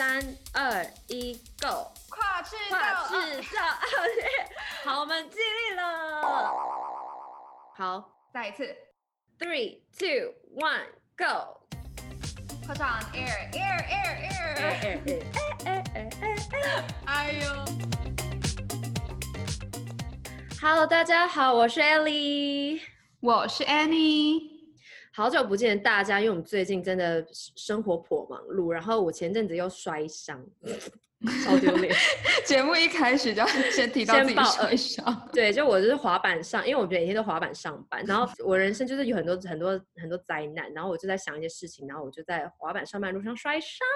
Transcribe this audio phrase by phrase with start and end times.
[0.00, 0.16] 三
[0.54, 1.92] 二一，Go！
[2.08, 4.24] 跨赤道，跨赤道奥运，
[4.82, 5.82] 好，我们尽力了。
[7.76, 8.74] 好，再一次
[9.38, 10.86] ，Three, two, one,
[11.18, 11.60] go！
[12.64, 14.56] 快上 air, air, air, air！
[14.56, 14.64] 哎
[15.66, 16.08] 哎哎
[17.04, 17.44] 哎呦
[20.62, 22.80] ！Hello，大家好，我是 Ellie，
[23.20, 24.59] 我是 Annie。
[25.12, 30.40] 好久不见大家，因为我们最近真的生活颇忙碌，然后我前阵子又摔伤，
[31.44, 31.94] 超丢脸。
[32.46, 43.86] 节目一开始就要 先提到自己摔伤，对，就我就是滑板上，因为我每天都滑板上班，然后我人生就是有很多很多很多灾难，然后我就在想一些事情，然后我就在滑板上班路上摔伤，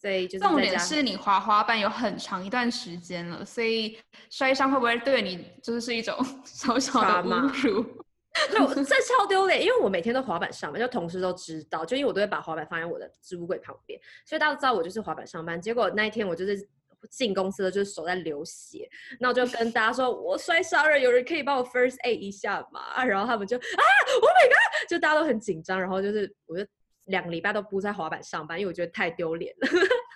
[0.00, 3.98] 所以就是重点是你滑滑板有很长一段时间了，所以
[4.30, 7.84] 摔伤会不会对你就是是一种 小小的侮辱？
[8.50, 15.60] 就这超丢脸，因为我每天都滑板上班，就同事都知道，就因为我都会把滑板放在我的置物柜旁边，所以大家都知道我就是滑板上班。
[15.60, 16.66] 结果那一天我就是
[17.10, 18.88] 进公司的，就是手在流血，
[19.20, 23.04] 那我就跟大家说，我摔伤了，有人可以帮我 first aid 一下吗？
[23.04, 24.88] 然后他们就啊，Oh my god！
[24.88, 26.64] 就大家都很紧张，然后就是我就
[27.04, 29.68] 两个礼拜都不在滑板上班，因为我觉得太丢脸了。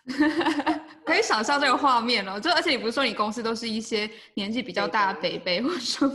[1.04, 6.10] 可以想象这个画面哦，就而且你不是说你公司都是一些年纪比较大的伯伯，或者说。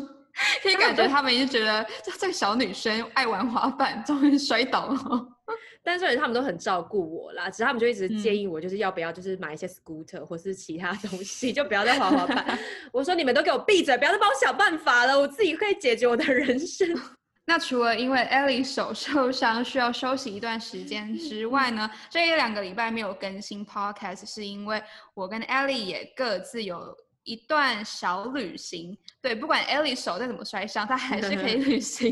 [0.62, 4.98] 可以感觉他们已经觉得这这个小女生爱玩滑板，终于摔倒了。
[5.84, 12.58] 但是他们都很照顾我啦，只是他们就一直建议我，就是要不要就是买一些 scooter 或是其他东西，就不要再滑滑板。
[12.94, 16.88] 我说你们都给我闭嘴，不要再帮我想办法了，我自己可以解决我的人生。
[17.48, 24.82] 那除了因为 Ellie 手受伤需要休息一段时间之外呢，这一两个礼拜没有更新 podcast，是因为
[25.16, 26.96] 我跟 Ellie 也各自有。
[27.24, 32.12] 一段小旅行，对，不管 Ellie 手再怎么摔伤，她还是可以 旅行。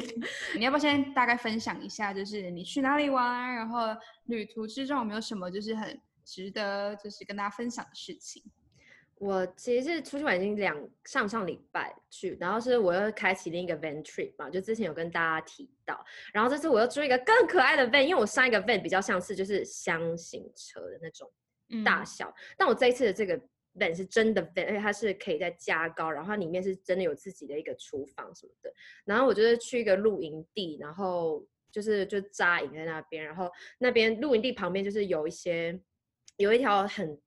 [0.56, 3.88] 你要不要先大概分享一下，就是你去哪里玩，然后
[4.26, 8.44] 旅途之中有没有什么就是很值得就是跟大家分享的事情？
[9.16, 21.28] 我其实是出去玩已经两上上礼拜去，然后是我又开启另一个 van trip 嘛，就之前有跟大家提到，然后这次我又租一个更可爱的 van，因为我上一个 van 比较像是就是厢型车的那种
[21.84, 23.42] 大小，嗯、但我这一次的这个。
[23.80, 28.72] 本是真的本而且它是可以再加高，然后它里面是真的有自己的一个厨房什么的。
[29.06, 35.80] 然后我就是去一个露营地，然后就是就扎营在那边，然后那边露营地旁边就是有一些
[36.38, 37.20] 有一条很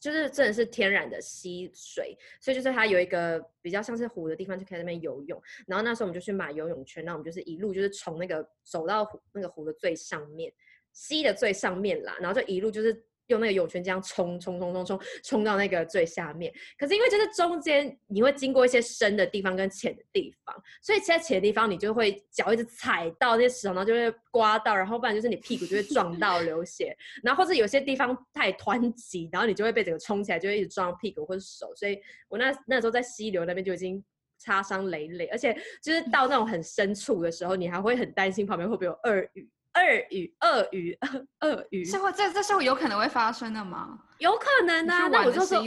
[0.00, 5.40] 就是真的是天然的溪水，所以就是它有一个比较像是湖的地方，就可以在那边游泳。
[5.66, 10.52] 然后那时候我们就去买游泳圈，那我们就是一路就是从那个走到湖那个湖的最上面，
[10.92, 13.04] 溪的最上面啦，然后就一路就是。
[13.30, 31.98] 用那个涌泉这样冲冲冲冲冲冲到那个最下面，可是因为就是中间你会经过一些深的地方跟浅的地方，所以在浅的地方你就会脚一直踩到那些石头，然后就会刮到，然后不然就是你屁股就会撞到流血，然后或者有些地方太湍急，然后你就会被整个冲起来，就会一直撞到屁股或者手，所以
[32.28, 34.04] 我那那时候在溪流那边就已经
[34.38, 39.48] 擦伤累累，而且就是到那种很深处的时候，你还会很担心旁边会不会有鳄鱼。
[39.80, 40.98] 鳄鱼，鳄鱼，
[41.40, 43.98] 鳄鱼，是会这这是会有可能会发生的吗？
[44.18, 45.58] 有可能啊，那我就说，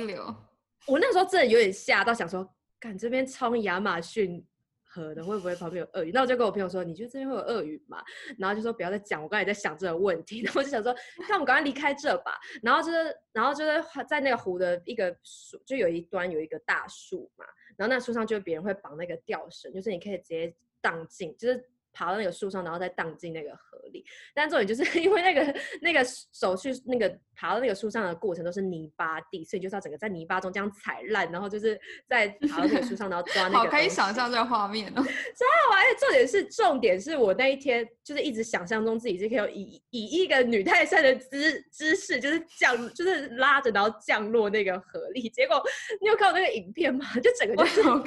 [0.85, 2.47] 我那时候真的有点吓到，想说，
[2.79, 4.45] 赶这边冲亚马逊
[4.83, 6.11] 河的会不会旁边有鳄鱼？
[6.11, 8.03] 那我就跟我朋友说，你觉得这边会有鳄鱼吗？
[8.37, 10.95] 然后就说不要再讲，我刚才在想这个问题，然后我就想说，
[11.27, 12.37] 那我们赶快离开这吧。
[12.61, 21.67] 然后就是，然后就是在那个湖的一个树，就有一端有一个大树嘛，然后那树上就别人会绑那个吊绳，就是你可以直接荡进，就是。
[21.93, 24.03] 爬到那个树上，然后再荡进那个河里。
[24.33, 33.57] 但重点就是 因为那个那个手续，那个爬到那个树上的过程都是泥巴地，所以就是要整个在泥巴中这样踩烂，然后就是在爬到那个树上，然后抓那个。
[33.59, 34.95] 好，可以想象这个画面哦。
[35.03, 35.83] 超好玩！
[35.99, 45.29] 重点是重点是我那一天就是一直想象中自己是可以以以一个女泰山的姿姿势，就是降，就是拉着然后降落那个河里。
[45.29, 45.61] 结果
[46.01, 47.05] 你有看到那个影片吗？
[47.21, 48.03] 就整个就是我，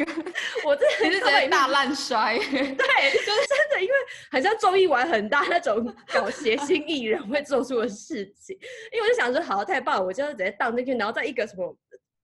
[0.65, 2.37] 我真的是直接大烂摔。
[2.37, 3.76] 对，就是真的。
[3.81, 3.95] 因为
[4.31, 8.57] 好像综艺玩很大那种搞谐星艺人会做出的事情，
[8.93, 11.79] 因为我就想说，好，太棒，我就直接荡进去，然后在一个什么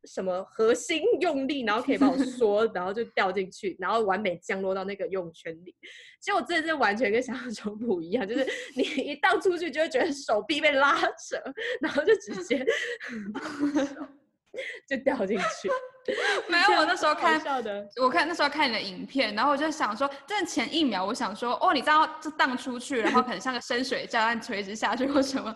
[0.04, 5.74] 什么核心用力，然后可以把我缩，然后就掉进去，然后完美降落到那个泳圈里。
[6.20, 11.36] 结果这是完全跟想象中不一样，就是你一荡出去就会觉得手臂被拉扯，
[11.80, 12.64] 然后就直接
[14.88, 15.68] 就掉进去。
[16.48, 17.40] 没有，我那时候看，
[18.00, 25.54] 我看那时候看你的影片，然后我就想说，真的前一秒我想说，哦，你这样就荡出去，然后可能像个深水炸弹垂直下去或什么，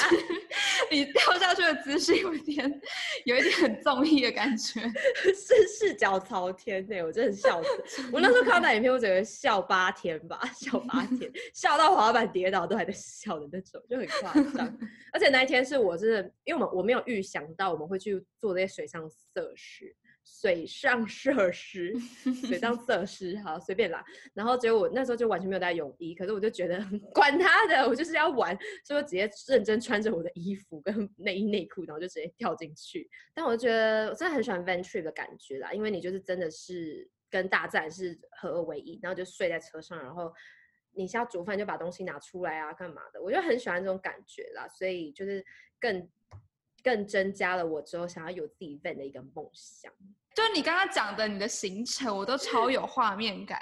[0.90, 2.80] 你掉下去的姿势有一点，
[3.24, 4.80] 有一点很综艺的感觉，
[5.34, 8.08] 是视角朝天呢，我真的笑死。
[8.12, 14.78] 我那时候看到那影片，我整个笑八天吧，笑八天，笑到滑板跌倒都还在笑的那种，就很夸张。
[15.12, 19.02] 而且那一天是我真的，因为我们我没有预想到我们会去做这些水上
[19.34, 19.65] 设施。
[20.24, 21.94] 水上设施，
[22.44, 24.04] 水上设施，好随便啦。
[24.34, 26.84] 然后结果我那时候就完全没有带泳衣，可是我就觉得
[27.14, 33.08] 管他的，我就是要玩，所以我直接认真穿着我的衣服跟内衣内裤，然后就直接跳进去。
[33.32, 40.32] 但我就觉得我真的很喜欢 van trip 的感觉啦，因为你就是真的是跟大自然是合二为一，然后就睡在车上，然后
[40.92, 44.66] 你想要煮饭就把东西拿出来啊，干嘛的，我就很喜欢这种感觉啦。
[44.68, 45.44] 所以就是
[45.78, 46.08] 更。
[46.86, 49.92] 更增加了我之后想要有自己 van 的一个梦想。
[50.32, 53.60] 就你刚刚讲的你的行程，我都超有画面感，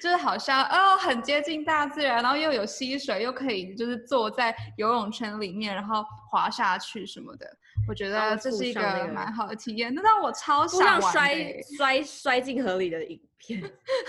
[0.00, 7.46] 就是好像哦很接近大自然，然后又有溪水，又可以就是坐在游泳圈里面，然后滑下去什么的。
[7.88, 8.80] 我觉得这是一个
[9.12, 13.62] 蛮好的体验，那让我超想摔摔摔进河里的影片。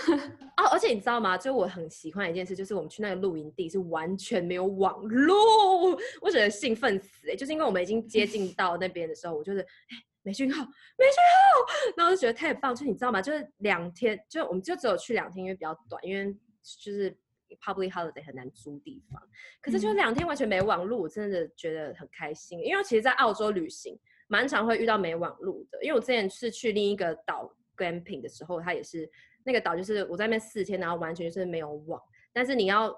[0.56, 1.38] 哦，而且你知道吗？
[1.38, 7.36] 就我很喜欢的一件事，就是我们去那个露营地是完全没有网络，我觉得兴奋死哎！
[7.36, 12.74] 就是因为我们已经接近 到那边的时候，我就是哎没讯号，没讯号，然后我就觉得太棒。
[12.74, 13.22] 就你知道吗？
[13.22, 16.34] 就是两天，就我们就只有去两天，因为比较短，因为
[16.82, 17.16] 就是。
[17.56, 19.20] Public holiday 很难租地方，
[19.60, 22.60] 可是就两天完全没网络，我真的觉得很开心。
[22.60, 25.82] 因为其实，在澳洲旅行蛮常会遇到没网络的。
[25.82, 29.10] 因为我之前是去另一个岛 glamping 的时候，它也是
[29.44, 32.00] 那个岛，就是我在那边四天，然后完全就是没有网。
[32.32, 32.94] 但是你要，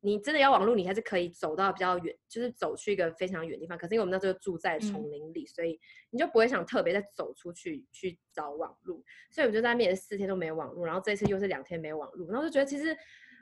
[0.00, 3.76] 你真的要网络，你还是可以走到比较远，就是走去一个非常远的地方。
[3.76, 5.80] 可是因为我们那时候住在丛林里，嗯、所以
[6.10, 9.02] 你就不会想特别再走出去去找网络。
[9.30, 12.96] 所以我就在那边四天都没有网络，然后这次又是两天没有网络，然后就觉得其实。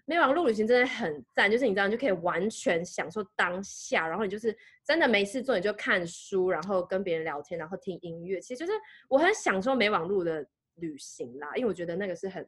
[0.04, 4.54] 没网路旅行真的很赞，就是你知道，你就可以完全享受当下，然后你就是
[4.84, 8.40] 真的没事做，你就看书，然后跟别人聊天，然后听音乐。
[8.40, 8.72] 其实就是
[9.08, 10.44] 我很享受没网路的
[10.74, 12.46] 旅行啦，因为我觉得那个是很，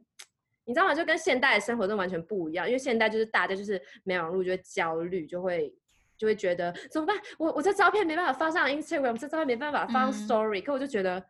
[0.64, 0.94] 你知道吗？
[0.94, 2.66] 就跟现代的生活都完全不一样。
[2.66, 5.72] 因为现代就是大家就是没网路就会焦虑，就会
[6.18, 7.16] 就会觉得怎么办？
[7.38, 11.24] 我我这照片没办法发上 Instagram，这照片没办法发上 Story，、嗯、可我就觉得。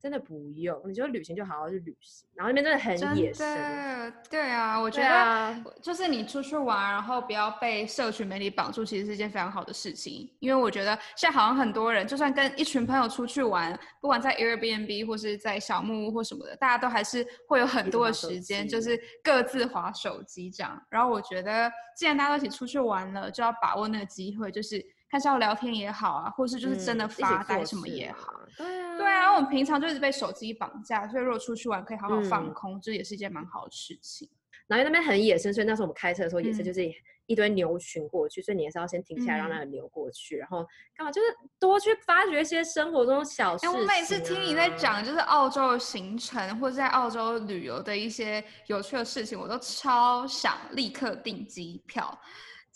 [0.00, 4.12] 真的不用，你就旅行就好好去旅行，然后那边真的很野生。
[4.30, 10.30] 对啊，我觉得就是你出去玩，然后不要被社群媒体绑住，其实是一件非常好的事情。
[10.38, 20.82] 因为我觉得现在好像很多人，就算跟一群朋友出去玩，不管在 Airbnb 或是在小木屋或什么的，大家都还是会有很多的时间，就是各自划手机这样。
[20.88, 24.82] 然后我觉得，既然大家都一起出去玩了，就要把握那个机会，就是。
[25.10, 34.28] 看是要聊天也好啊，或是就是真的发呆什么也好，嗯、对啊，对啊，我们平常就一直被手机绑架，所以如果出去玩可以好好放空，嗯、也是一件蛮好的事情。
[34.68, 36.88] 然后那边很野生，所以那时候我们开车的时候也是就是
[37.26, 40.64] 一堆牛群过去，嗯、所以你也是要先停下来让那个牛过去，嗯、然后
[40.96, 41.26] 干嘛就是
[41.58, 43.72] 多去发掘一些生活中的小事情、啊。
[43.72, 52.16] 我每次听你在讲就是澳洲的行程或者在澳洲旅游的一些有趣的事情，我都超想立刻订机票。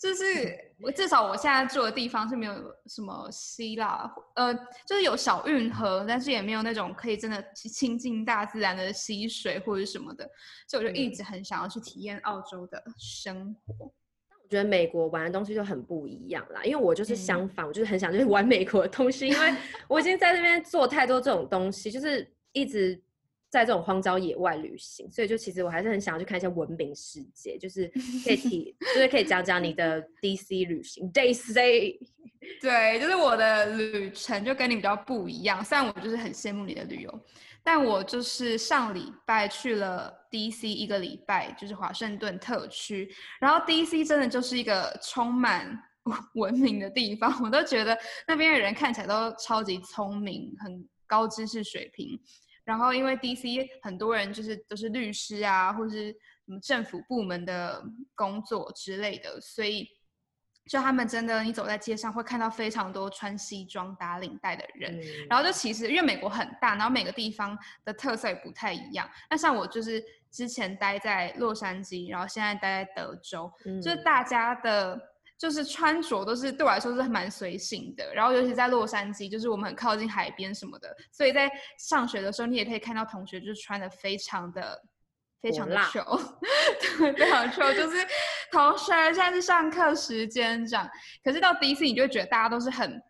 [0.05, 2.53] 就是我至少我现在住的地方是没有
[2.85, 4.53] 什么希腊，呃，
[4.87, 10.29] 就是有小运河，但是也没有那种可以真的亲近大自然的溪水或者什么的，
[10.67, 13.91] 所以我就一直很想要去体验澳洲的生活。
[14.29, 19.55] 但我觉得美国玩的东西就很不一样啦，因为我就是相反，嗯、我就是很想就是玩美国的东西，因为
[19.87, 23.01] 我已经在这边做太多这种东西，就是一直。
[23.49, 27.87] 在这种荒郊野外旅行，所以就其实我还是很想要去看一下文明世界，就是
[28.23, 31.97] 可以提， 就是可以讲讲你的 DC 旅行，DC。
[32.61, 35.65] 对，就是我的旅程就跟你比较不一样。
[35.65, 37.25] 虽然我就是很羡慕你的旅游，
[37.63, 43.09] 但我就是上礼拜去了 DC 一个礼拜，就是华盛顿特区。
[43.39, 45.75] 然后 DC 真的就是一个充满
[46.35, 52.19] 文明的地方，我都觉得那边的人看起来都超级聪明，很高知识水平。
[52.65, 57.81] 然后，因为 DC 很多人就是都是律师啊，或是什么政府部门的
[58.15, 59.87] 工作之类的，所以
[60.67, 64.99] 就他们真的，你走在街上会看到非常多穿西装打领带的人。
[64.99, 69.09] 嗯、然后就其实因为美国很大，然后每个地方的特色也不太一样。
[69.29, 74.99] 那像我就是之前待在洛杉矶，然后现在待在德州，嗯、就是大家的。
[75.37, 84.81] 就是穿着都是对我来说是蛮随性的，然后尤其在洛杉矶，就是我们很靠近海边什么的，所以在上学的时候，你也可以看到同学就是穿的非常的
[85.41, 86.19] 非常的 chill，
[86.97, 87.97] 对，非常 chill，就是
[88.51, 90.89] 同学现在是上课时间这样。
[91.23, 93.01] 可是到第一次你就会觉得大家都是很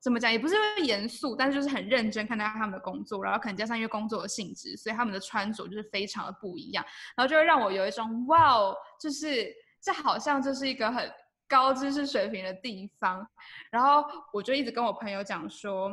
[0.00, 6.84] 怎么讲，也不是因为严肃，但是就是很认真看待他们的工作，然后可能加上因为工作的性质，所以他们的穿着就是非常的不一样，
[7.16, 9.46] 然后就会让我有一种哇哦，就是
[9.80, 11.10] 这好像就是一个很
[11.48, 13.26] 高知识水平的地方。
[13.70, 15.92] 然后我就一直跟我朋友讲说，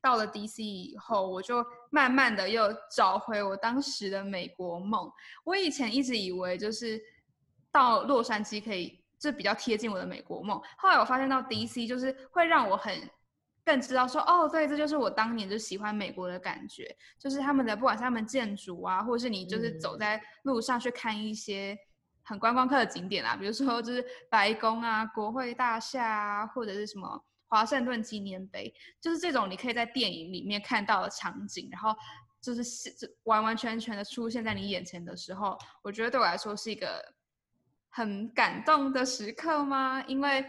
[0.00, 5.10] 到了 DC 以后，我就慢慢的又找回我当时的美国梦。
[5.44, 7.00] 我以前一直以为就是
[7.70, 9.00] 到洛杉矶可以。
[9.22, 10.60] 这比较贴近我的美国梦。
[10.76, 12.92] 后来我发现到 DC 就是会让我很
[13.64, 21.78] 更知道说，哦，对，这就是我当年就喜欢美国的感觉，就是他们的不管是他们建筑啊，或者是你就是走在路上去看一些
[22.22, 31.94] 很观光客的景点啊，比如说就是白宫啊、国会大厦啊，或者是什么华盛顿纪念碑，就是这种你可以在电影里面看到的场景，然后
[32.40, 32.62] 就是
[33.24, 37.14] 完完全全的出现在你眼前的时候，我觉得对我来说是一个。
[37.94, 40.02] 很感动的时刻吗？
[40.06, 40.42] 因为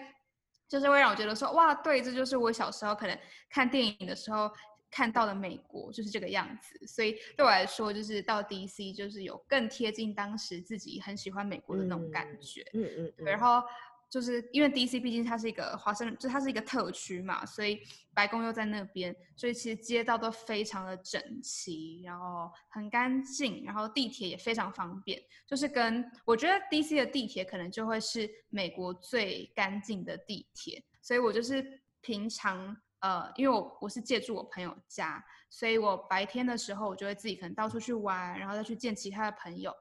[0.66, 4.50] 就是会让我觉得说，哇，对，这就是我小时候可能看电影的时候
[4.94, 6.86] 看到的美国，就是这个样子。
[6.86, 12.62] 所以对我来说，就是到 DC，就是有更贴近当时自己很喜欢美国的那种感觉。
[12.74, 13.26] 嗯嗯，嗯。
[13.26, 13.64] 然后。
[14.10, 17.80] 就是因为 DC 毕竟它是一个华盛顿，就它是一个特区嘛，所以
[18.14, 25.20] 白宫又在那边，所以其实街道都非常的整齐，然后很干净，然后地铁也非常方便。
[25.48, 39.72] 就是跟我觉得 DC 的地铁可能就会是美国最干净的地铁，所以我就是平常呃，因为我我是借住我朋友家，所以我白天的时候我就会自己可能到处去玩，然后再去见其他的朋友，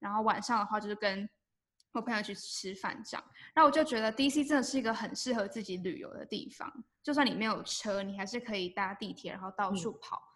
[0.00, 1.28] 然后晚上的话就是跟。
[1.94, 6.72] 我朋友去吃饭这样，然后我就觉得 DC 真的是一个很适合自己旅游的地方。
[7.02, 10.31] 就算你没有车，你还是可以搭地铁，然后到处跑，嗯、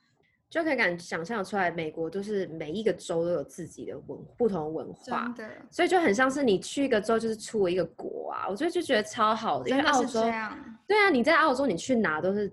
[0.48, 8.46] 就可以感想象出来，美国都是每一个州都有自己的文不同文化，真的，所以就很像是你去一个州就是出了一个国啊。
[8.48, 12.50] 我觉得就觉得超好的，因为澳洲这样，对啊，你在澳洲你去哪都是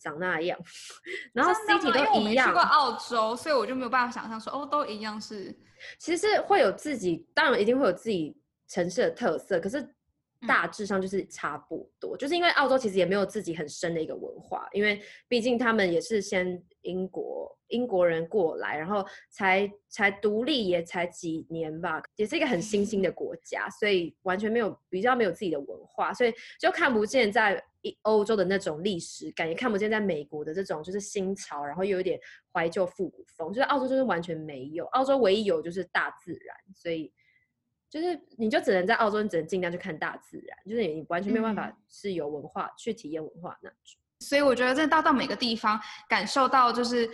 [0.00, 0.58] 长那样，
[1.32, 2.48] 然后 city 都一样。
[2.48, 5.54] 去过澳洲，所以我就没有办法想象说哦，都一样是。
[5.98, 8.34] 其实会有自己，当然一定会有自己
[8.66, 9.86] 城市的特色，可是
[10.46, 12.16] 大致上就是差不多。
[12.16, 27.62] 嗯、就是因为澳洲其实也没有自己很深的一个文化，因为毕竟他们也是先英国英国人过来，然后才才独立也才几年吧，也是一个很新兴的国家，所以完全没有比较没有自己的文化，所以就看不见在
[28.02, 32.18] 欧洲的那种历史感，也看不见在美国的这种就是新潮，然后又有点
[32.52, 37.12] 怀旧复古风，就是澳洲就是完全没有，澳洲唯一有就是大自然，所以。
[37.88, 43.78] 就是你就只能在澳洲，你只能尽量去看大自然，就是你完全没有办法是有文化、嗯、去体验文化那种。
[44.20, 45.78] 所以我觉得真的到到每个地方
[46.08, 47.08] 感受到就是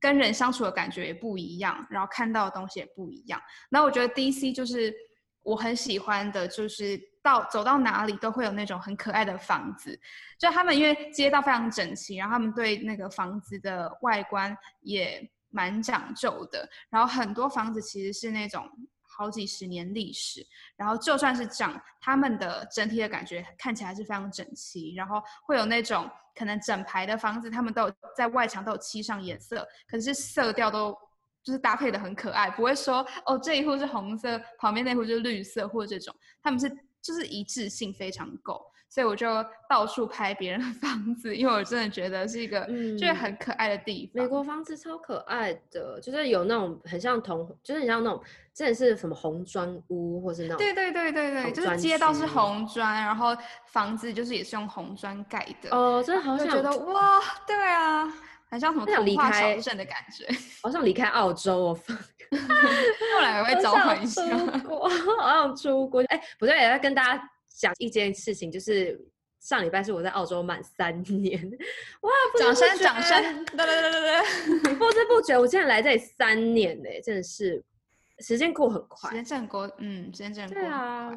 [0.00, 3.40] 跟人相处的感觉也不一样，然后看到的东西也不一样。
[3.70, 4.94] 那我觉得 DC 就是
[5.42, 9.98] 我很喜欢的，就是到走到哪里都会有那种很可爱的房子，
[10.38, 18.70] 就他们因为街道非常整齐，然后他们对那个房子的外观也蛮讲究的，然后很多房子其实是那种。
[19.16, 20.44] 好几十年历史，
[20.76, 30.96] 然后就算是这样，他们的整体的感觉看起来是非常整齐，然后会有那种可能整排的房子，他们都有在外墙都有漆上颜色，可是色调都
[31.42, 36.68] 就是搭配的很可爱，不会说哦这一户是红色，旁边那户就是绿色或这种，他们是
[37.00, 38.64] 就是一致性非常够。
[38.94, 39.26] 所以我就
[39.68, 42.64] 到处拍别人的房子，因为我真的觉得是一个
[42.96, 44.22] 就是很可爱的地方。
[44.22, 48.22] 嗯、美国房子超可爱的，就是有那种很像童，就是很像那种
[48.54, 53.36] 真的是什么红砖屋，或是那种对对对对对，就是街道是红砖，然后
[53.66, 55.76] 房子就是也是用红砖盖的。
[55.76, 58.06] 哦，真的好想觉得哇，对啊，
[58.48, 60.24] 很像什么童话小镇的感觉，
[60.62, 61.78] 好像离开澳洲哦。
[62.30, 64.22] 后来我会召唤一下，
[64.68, 66.00] 我 好想出国。
[66.04, 67.30] 哎，不对，要跟大家。
[67.56, 69.00] 讲一件事情，就是
[69.40, 71.40] 上礼拜是我在澳洲满三 年，
[72.00, 72.10] 哇！
[72.38, 73.44] 掌声，掌声！
[73.44, 77.62] 对对对对对，不知不觉我竟然来这里三年呢，真的是
[78.18, 80.70] 时间过很快，时间真过，嗯，时间真过很快。
[80.70, 81.16] 啊、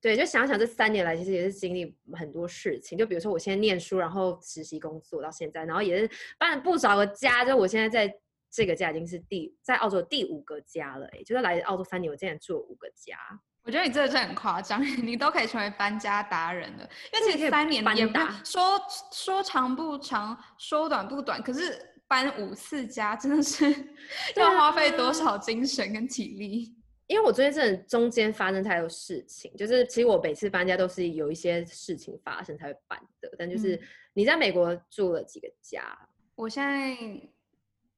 [0.00, 2.98] 对，就想想这三年来，其实也是经历很多事情。
[2.98, 7.44] 就比如说，我现在念书，然后实习工作到现在，然后也是搬了不少个家。
[7.44, 8.14] 就我现在在
[8.50, 13.16] 这个家已经是第在澳洲第五个家了，哎，就是来澳洲三年，我竟然住了五个家。
[13.68, 16.88] 我觉得你真的是很夸张， 你都可以成为搬家达人了。
[17.12, 18.80] 因为其实三年也不说
[19.12, 23.70] 说长不长，说短不短，可是搬五次家真的是
[24.36, 26.74] 要花费多少精神跟体力？
[27.08, 33.30] 因为我最近真的中间发生太多事情，就是其实我每次搬家都是有一些事情发生才会搬的。
[33.38, 33.78] 但就是
[34.14, 35.82] 你在美国住了几个家？
[36.34, 36.96] 我现在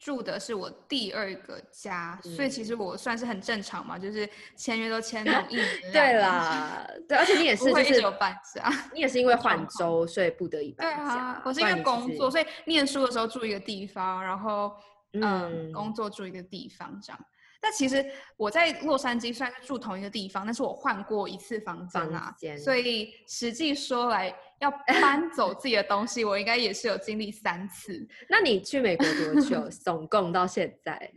[0.00, 4.26] 住的是我第二个家，嗯、所以其实我算是很正常嘛，就是
[4.57, 5.69] 签约都签那种一年。
[5.92, 11.04] 对啦，对，而且你也是就是有搬家，你也是因为换州，所以不得已搬家。
[11.04, 14.73] 对啊，我是因为工作，所以念书的时候住一个地方，然后
[15.12, 17.21] 嗯，嗯，工作住一个地方这样。
[17.61, 18.02] 但其实
[18.38, 28.09] 我在洛杉矶虽然是住同一个地方，但是我换过一次房间啊，所以实际说来要搬走自己的东西，我应该也是有经历三次。
[28.29, 29.69] 那你去美国多久？
[29.83, 31.12] 总共到现在？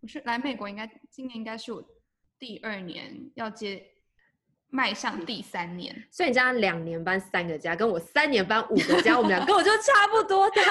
[0.00, 1.84] 我是来美国应该今年应该是我
[2.38, 3.84] 第二年要接
[4.70, 10.62] 迈向第三年，所以你这样两年搬三个家，跟我三年搬五个家，我们俩跟我就差不多的，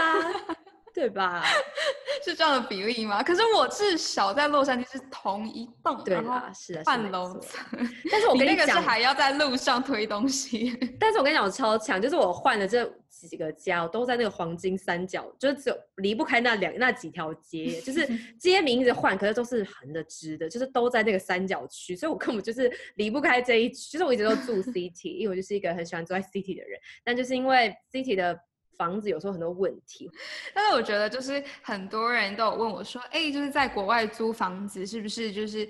[0.94, 1.44] 对吧？
[2.24, 3.24] 是这样的比例吗？
[3.24, 7.66] 可是我至少在洛杉矶是同一栋，对啊，是的，半楼层。
[8.12, 10.78] 但是我跟你讲，那个是还要在路上推东西。
[11.00, 18.06] 但是我跟你讲，我超强，就是我换的这几个家，我都在那个黄金三角，就是只有离不开那两那几条街，就是
[18.38, 23.92] 街名一直换，可是都是横的、直的，就是都在那个三角区，所以我根本就是离不开这一区。
[23.94, 26.78] 就是我一直都住 City，因为我就是一个很喜欢住在 City 的人。
[27.04, 28.38] 但就是因为 City 的。
[28.80, 30.10] 房子有时候很多问题，
[30.56, 35.70] 但是我觉得就是很多人都有问我说，哎，就是在国外租房子是不是就是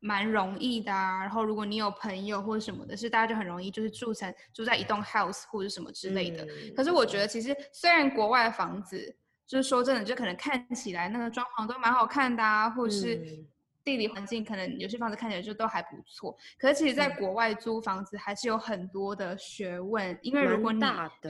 [0.00, 1.20] 蛮容易的啊？
[1.20, 6.44] 然后如果你有朋友或者什么的，是大家就很容易就是住成住在一栋 house 或者什么之类的。
[6.44, 13.46] 嗯，可是我觉得其实虽然国外的房子就是说真的，就可能看起来那个装潢都蛮好看的啊，或者是。
[13.88, 20.82] 嗯地理环境可能有些房子看起来就都还不错，可是其实在国外租房子还是有很多的学问，因为如果你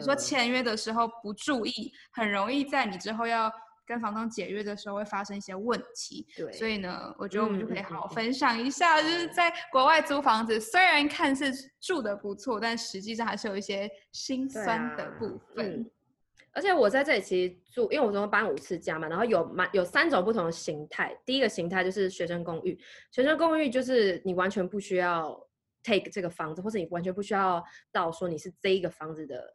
[0.03, 3.49] 说签约的时候不注意，很容易在你之后要
[3.87, 6.27] 跟房东解约的时候会发生一些问题。
[6.37, 15.88] 对，所以呢，我觉得我们就可以好好分享一下，就是在国外租房子，虽然看似住的不错，但实际上还是有一些心酸的部分。
[16.59, 21.17] 而且我在这里其实住，因为我总共搬五次家嘛，然后有蛮有三种不同的形态。
[21.25, 22.77] 第一个形态就是学生公寓，
[23.12, 25.41] 学生公寓就是你完全不需要
[25.85, 27.62] take 这个房子，或者你完全不需要
[27.93, 29.55] 到说你是这一个房子的，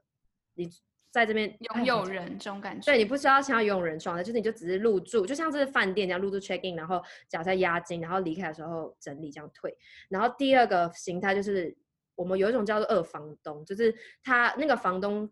[0.54, 0.70] 你
[1.12, 2.86] 在这边拥有人这种感觉。
[2.90, 9.76] 对，你不需要像拥有人状态，就是你就只是入住，就像这是饭店这样入住 check in，然后缴下押金，然后离开的时候整理这样退。
[10.08, 11.76] 然后第二个形态就是
[12.16, 13.94] 我们有一种叫做二房东，就是
[14.24, 15.30] 他那个房东。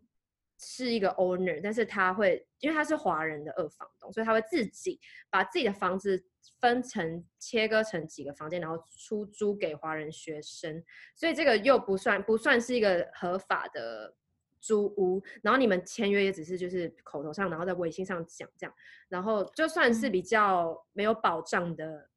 [0.64, 5.00] 是一个 owner，但是他会，因为他是华人的二房东，所以他会自己
[5.30, 6.24] 把自己的房子
[6.60, 10.84] 分成切割成几个房间，然后出租给华人学生，
[11.16, 14.16] 所以这个又不算不算是一个合法的
[14.60, 18.74] 租屋，然后你们签约也只是就是口头上，然后在微信上讲这样，
[19.10, 22.11] 然后就算是比较没有保障的。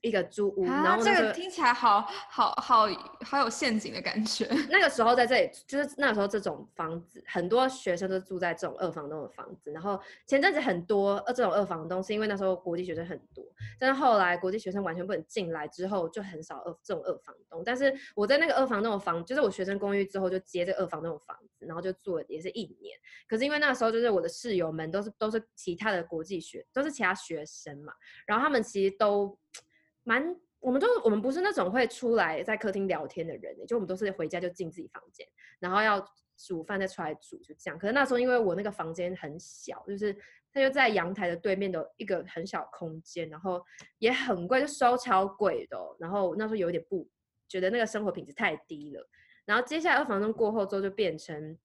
[0.00, 2.86] 一个租屋，啊、然后、那个、这个听起来好好好
[3.24, 4.46] 好有陷阱的感觉。
[4.70, 9.72] 那个时候在这里，就是那个时候这种房子，很多学生都住在这种二房东的房子。
[9.72, 13.44] 然后前阵子很多呃这种二房东，是因为那时候国际学生很多，
[13.78, 17.62] 但是后来国际学生完全不能进来之后，就很少二这种二房东。
[17.64, 22.96] 但是我在那个二房东的房，就是我学生公寓之后就接这个二房东的房子，然后就住了也是一年。
[23.28, 27.92] 可是因为那个时候就是我的室友们都是都是其他的国际学，都是其他学生嘛，
[28.26, 29.36] 然后他们其实都。
[30.08, 35.26] 蛮，我们都我们不是那种会出来在客厅聊天的人，就我们都是回家就进自己房间，
[35.58, 36.02] 然后要
[36.38, 37.78] 煮饭再出来煮，就这样。
[37.78, 40.16] 可是那时候因为我那个房间很小，就是
[40.50, 43.62] 它就在阳台的对面的一个很小空间，然后
[43.98, 45.78] 也很贵，就收超贵的。
[46.00, 47.06] 然后那时候有点不
[47.46, 49.06] 觉得那个生活品质太低了。
[49.44, 51.58] 然后接下来二房东过后之后就变成，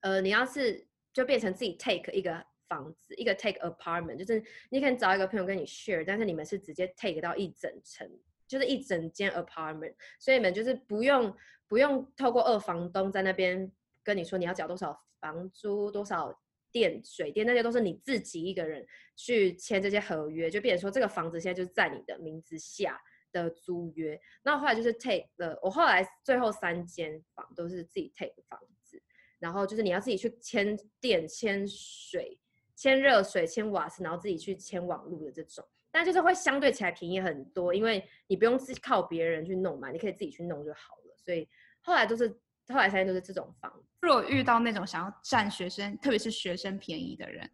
[0.00, 2.46] 呃，你要是就变成自己 take 一个。
[2.68, 8.10] 房子一个 take apartment，就是你可以找一个朋友跟你 share，但是你们是直接 take 到一整层，
[8.46, 11.34] 就是一整间 apartment，所以你们就是不用
[11.68, 13.70] 不用透过二房东在那边
[14.02, 16.38] 跟你说你要缴多少房租、多少
[16.72, 23.00] 电水电，那些都是你自己一个人去签这些合约，就变成说这个房子现在就是在你的名字下
[23.30, 24.20] 的租约。
[24.42, 29.00] 那后来就是 take 了，我后来最后三间房都是自己 take 房子，
[29.38, 32.38] 然后就是你要自己去签电、签水。
[32.76, 41.16] 牵热水、牵瓦斯，然后自己去牵网路的这种，但就是会相对起来便宜很多，因为你不用自己靠别人去弄嘛，你可以自己去弄就好了。
[41.16, 41.48] 所以
[41.82, 42.28] 后来都是
[42.68, 43.72] 后来才就是这种房。
[44.00, 47.48] 如果遇到那种想要占学生，特别是学生便宜的人，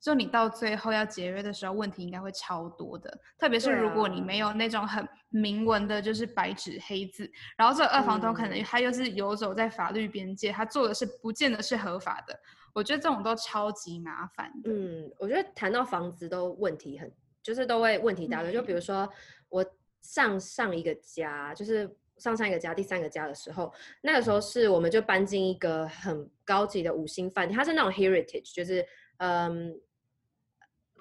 [0.00, 3.18] 就你到最后要解约的时候，问题应该会超多的。
[3.38, 12.40] 特别是如果你没有那种很明文的，就是白纸黑字，然后这二房东可能他又是游走在法律边界，他做的是不见得是合法的。
[12.72, 14.50] 我觉得这种都超级麻烦。
[14.64, 19.08] 嗯，我觉得谈到房子都问题很，就是都会问题大就比如说
[19.48, 19.64] 我
[20.00, 23.70] 上上一个家，就是上上一个家，第三个家的时候，
[24.02, 28.86] 那个时候是我们就搬进一个很高级的五星饭店，它是那种 heritage，就是
[29.18, 29.74] 嗯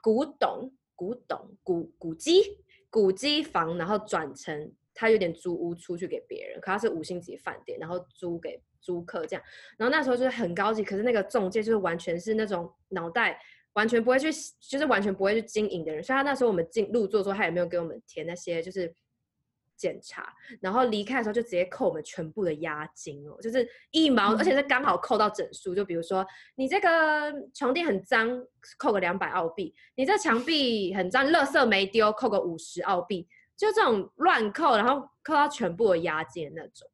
[0.02, 2.58] 古董古董古古迹
[2.90, 9.44] 古迹房，然后转成他有点租屋出去给别人，可他是五星级饭店，然后租给租客这样。
[9.78, 13.40] 然后那时候就是很高级，可是那个中介就是完全是那种脑袋
[13.74, 16.04] 完全不会去，就是完全不会去经营的人。
[16.04, 18.94] 所以他那时候我们进入座的时候，他也没有给我们填那些就是。
[19.80, 25.74] 检查，然后离开的时候就直接扣我们全部的押金哦，就是一毛，嗯、而且是刚好扣到整数。
[25.74, 28.30] 就比如说你这个床垫很脏，
[28.78, 33.26] 扣个两百澳币；你这墙 壁很脏，垃圾没丢，扣个五十澳币。
[33.56, 36.90] 就这种乱扣，然后扣到全部的押金的那种。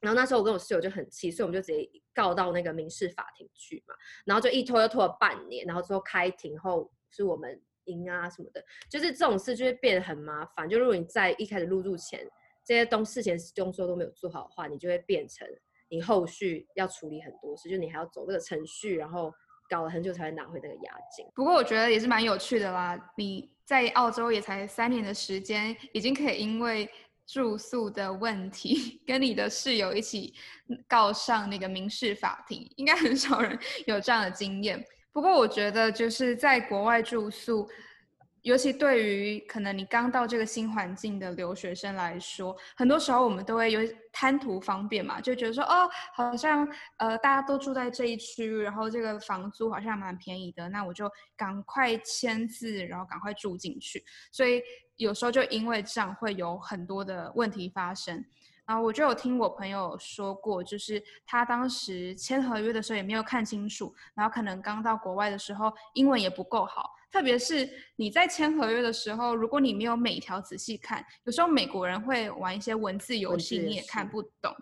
[0.00, 3.94] 然后那时候我跟我室友就很气，所以我们就直接告到那个民事法庭去嘛。
[4.24, 7.62] 然后就一拖又拖了半年，然后最后开庭后是我们。
[7.86, 10.68] 赢啊什么的，就是这种事就会变得很麻烦。
[10.68, 12.26] 就如果你在一开始入住前
[12.64, 15.46] 这些东事前动作都没有做好的话，你就会变成
[15.88, 19.32] 你后续要处理很多事，就你还要走这个程序，然后
[19.68, 21.26] 搞了很久才会拿回那个押金。
[21.34, 22.98] 不过我觉得也是蛮有趣的啦。
[23.16, 26.88] 你在澳洲也才三年的时间，已经可以因为
[27.26, 30.34] 住宿的问题 跟你的室友一起
[30.88, 34.82] 告上那个民事法庭，应该很少人有这样的经验。
[35.14, 37.68] 不过我觉得就是在国外住宿，
[38.42, 43.80] 尤其对于可能你刚到这个新环境的留学生来说，很多时候我们都会有
[44.12, 54.04] 贪图方便嘛，就觉得说哦，好像呃大家都住在这一区，然后这个房租好像蛮便宜的，那我就赶快签字，然后赶快住进去。
[54.32, 54.60] 所以
[54.96, 58.24] 有时候就因为这样会有很多的问题发生。
[58.64, 74.54] 啊，我就有听我朋友说过，就是他当时签合约的时候也没有看清楚，然后可能刚到国外的时候英文也不够好，特别是你在签合约的时候，如果你没有每一条仔细看，有时候美国人会玩一些文字游戏，你也看不懂。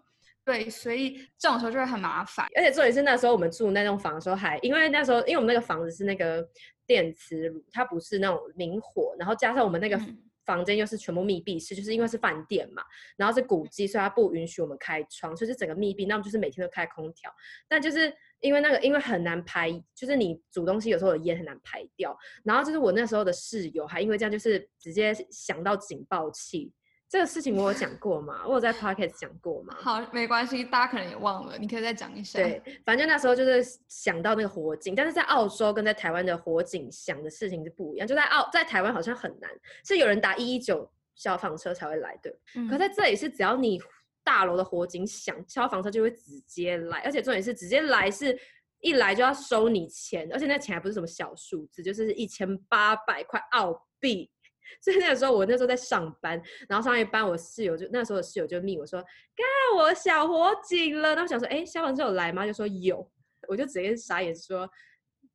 [0.45, 2.49] 对，所以这种时候就会很麻烦。
[2.57, 6.45] 而且重点是那时候我们住那栋房的时候还，还因为那时候因为我们那个房子是那个
[6.85, 9.97] 电磁炉，它不是那种明火，然后加上我们那个。
[9.97, 12.83] 嗯房间又是全部密闭式，就是因为是饭店嘛，
[13.17, 16.07] 然后是古迹，所以它不允许我们开窗，所以是整个密闭。
[16.07, 17.33] 那么就是每天都开空调，
[17.69, 22.17] 但就是因为那个，因为很难排，就是你煮东西有时候有烟很难排掉。
[22.45, 26.73] 然后就是我那时候的室友还因为这样，就是直接想到警报器。
[27.13, 28.41] 这个事情我有讲过嘛？
[28.47, 29.77] 我有在 podcast 讲过嘛？
[29.79, 32.39] 好，没关系，大家可能也忘了，你可以再讲一下。
[32.39, 38.09] 对，反正那时候就是想到那个火警，但是在澳洲跟在台湾的火警想的事情是不一样。
[38.09, 39.51] 就在澳，在台湾好像很难，
[39.85, 42.35] 是有人打一一九消防车才会来的。
[42.55, 42.67] 嗯。
[42.67, 43.79] 可在这里是只要你
[44.25, 48.35] 大楼的火警响，消防车就会直接来，而且重点是直接来是
[48.81, 54.31] 一来就要收你钱，而且那钱还不是什么小数字，就是一千八百块澳币。
[54.81, 59.01] 所以那个时候，我那时候在上班，然后上一班，我室友就那时候的室友就密我说
[59.35, 59.47] ：“干，
[59.77, 63.11] 我小火警了。”然后我想说：“哎，消防车有来吗？”就说有，
[63.49, 64.69] 我就直接傻眼说：“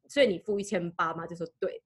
[0.10, 1.82] 所以你付一千八吗？”就说对。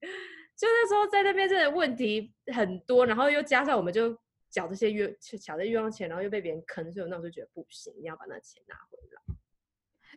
[0.58, 4.16] 就那时候在那边，真的问题很多，然后又加上我们就
[4.50, 9.36] 缴这些冤，缴这冤枉钱，然后又被别人坑，所以我那时候就觉得不行，你要把那钱拿回来。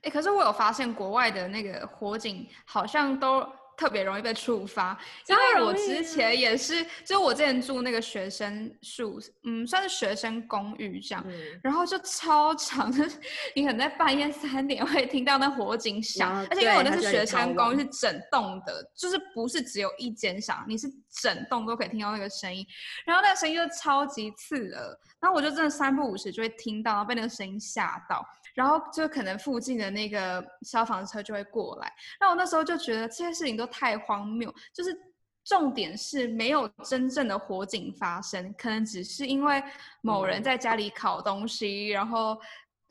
[0.03, 3.47] 哎，可是我有发现国外的那个火警好像都。
[3.77, 13.19] 特别容易被触发，因为我之前也是，就我之前住那个学生宿，嗯，算是学生公寓这样，嗯、然后就超长，就是
[13.55, 20.89] 你可能在半夜三点会听到那火警响，而且因为我那是学生公寓，是整栋的，就是不是只有一间响，你是
[21.21, 22.67] 整栋都可以听到那个声音，
[23.05, 28.25] 然后那个声音就超级刺耳，然后我就真的三不五时就会听到，然后被那个声音吓到。
[28.55, 34.97] 然后就可能附近的那个消防车就会过来，那我那时候就觉得这些事情都太荒谬，就是
[35.45, 39.63] 重点是没有真正的火警发生，可能只是因为
[40.03, 42.39] 某人在家里烤东西，嗯、然后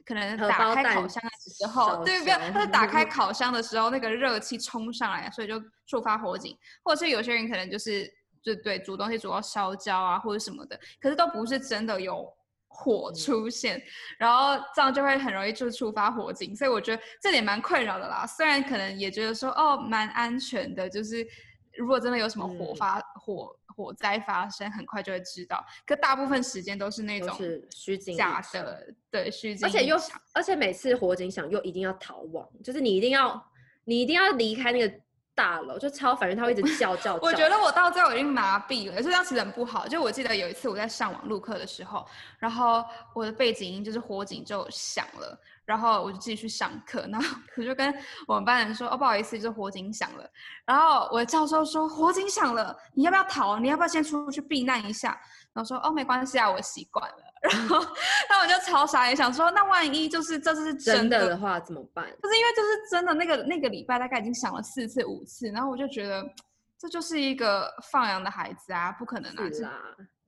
[0.06, 2.52] 可能打开烤箱的时候，对不对？
[2.52, 8.06] 他打开烤箱的时候，那个热气冲上来，所以就触发火警，或者是有些人可能就是
[8.44, 12.30] 就对煮东西煮到烧焦啊，或者什么的，可是都不是真的有。
[12.76, 13.82] 火出现，
[14.18, 18.26] 然后这样就会很容易就触发火警，所以我觉得这点蛮困扰的啦。
[18.26, 21.26] 虽然可能也觉得说哦蛮安全的，就是
[21.78, 25.64] 如果真的有什么火发、嗯、火火灾发生，很快就会知道。
[25.86, 27.38] 可大部分时间都是那种
[27.70, 29.68] 虚惊假的，对虚惊。
[29.68, 29.96] 而且又
[30.34, 33.42] 而且每次火警响又一定要逃亡，就是你一定要
[33.86, 34.94] 你一定要离开那个。
[35.36, 37.22] 大楼就超烦人，他会一直叫叫叫。
[37.26, 39.88] 我觉得我到最后已经麻痹了，就这样其实很不好。
[39.88, 42.06] 就我记得有一次我在上网录课的时候，
[42.38, 47.94] 然后我的背景音就是火警就响了，然后我就自己去上课，然后我就跟
[48.28, 50.30] 我们班人说：“哦，不好意思，就是火警响了。”
[50.66, 53.58] 然后我的教授说：“火警响了，你要不要逃？
[53.60, 55.10] 你要不要先出去避难一下？”
[55.54, 57.78] 然后说：“哦，没关系啊，我习惯了。”然后，
[58.30, 62.06] 那我就超傻，也想说，那万一就是这是真的，真的的话怎么办？
[62.22, 66.24] 就是因为就是真的那个那个礼拜大概已经响了四次五次，然后我就觉得
[66.80, 69.50] 这就是一个放羊的孩子啊，不可能啊！
[69.52, 69.72] 是啦，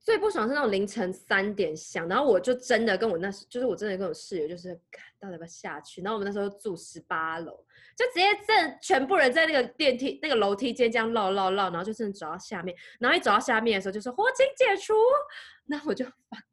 [0.05, 4.71] 最不爽是那种凌晨三点响，然后我就真的跟我那时，就是我真的跟我室友，就是
[5.19, 5.99] 到底要不要下去？
[6.03, 7.51] 然后我们那时候住十八楼，
[7.97, 14.93] 就直接正全部人在那个电梯、那个楼梯间这样绕绕绕，然后就真的走到下面，然后一走到下面的时候就说火警解除，
[15.65, 16.11] 那我就 fuck,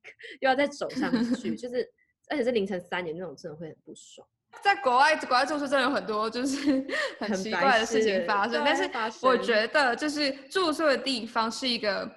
[0.41, 1.87] 又要再走上去，就是
[2.31, 4.27] 而且是凌晨三点那种，真的会很不爽。
[4.65, 6.87] 在国外，国外住宿真的有很多就是
[7.19, 8.91] 很奇怪的事情发生，但是
[9.27, 12.11] 我觉得就是住宿的地方是一个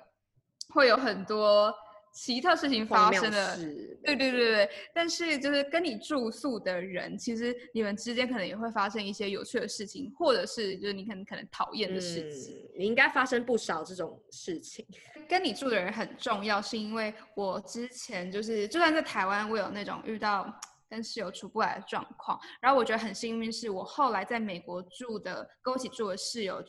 [0.75, 1.73] 会有很多
[2.13, 3.57] 奇特事情发生的，
[4.03, 4.69] 对对对对。
[4.93, 14.85] 但是就是跟你住宿的人，其实你们之间可能也会发生一些有趣的事情，或者是就是你可能可能讨厌的事情，嗯，你应该发生不少这种事情。
[15.27, 20.53] 跟你住的人很重要，是因为我之前就是就算在台湾，我有那种遇到。
[20.87, 26.63] 跟室友处不来的状况，然后我觉得很幸运，是我后来在美国住的，跟我一起住的室友，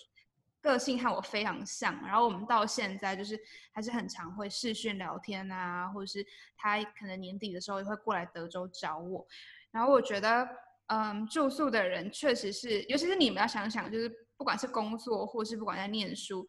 [0.67, 3.39] 个性和我非常像，然后我们到现在就是
[3.73, 6.27] 还是很常会视讯聊天啊，或者是
[6.57, 9.25] 他可能年底的时候也会过来德州找我，
[9.71, 10.47] 然后我觉得，
[10.89, 16.47] 嗯，住宿的人确实是，尤其是你们要想想，就是不管是工作，或是不管在念书。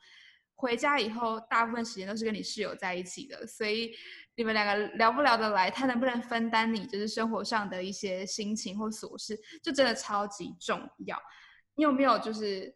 [0.60, 3.92] 回家以后，大部分时间都是跟你室友在一起的，所以
[4.36, 11.16] 你们两个聊不聊得来，他能不能分担你就是生活上的一些心情或琐事，就真的超级重要。
[11.76, 12.76] 你有没有就是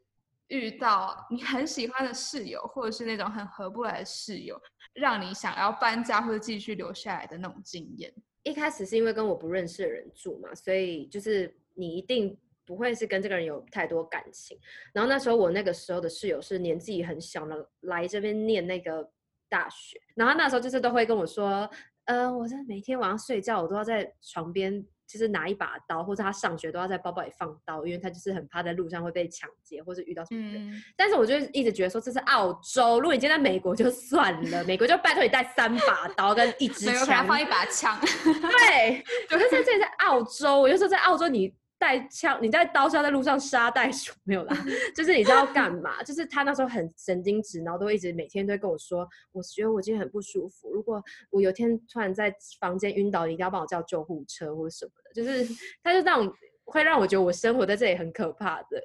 [0.52, 4.62] 遇到你很喜欢的室友，或者是那种很合不来的室友，
[4.94, 8.14] 让你想要搬家或者继续留下来的那种经验？
[8.44, 12.38] 一开始是因为跟我不认识的人住嘛，所以就是你一定。
[12.64, 14.58] 不会是跟这个人有太多感情，
[14.94, 19.12] 然后那时候我那个时候的室友是年纪很小的，来这边念那个
[19.50, 21.70] 大学，然后那时候就是都会跟我说，
[22.06, 30.72] 呃，我在每天晚上睡觉，我都要在床边，就是拿一把刀，或者他上学都要在包包里放刀，因为他就是很怕在路上会被抢劫或者遇到什么人。
[30.72, 38.00] 嗯、但是我就一直觉得说这是澳洲，如果你今天在美国就算了，美国就拜托你带三把刀跟一支 枪，放一把枪。
[38.02, 41.54] 对，可是这里在澳洲，我就说在澳洲你。
[41.82, 44.56] 带枪，你在刀是要在路上杀袋鼠没有啦？
[44.96, 46.04] 就是你知道干嘛？
[46.04, 50.72] 就是他那时候很神经质，然后都一直每天都会跟我说，我觉得我今天很不舒服。
[50.72, 55.12] 如果我有天突然在房间晕倒，你一定要帮我叫救护车或者什么的。
[55.12, 55.44] 就是
[55.84, 56.32] 他就那种
[56.66, 58.80] 会让我觉得我生活在这里很可怕的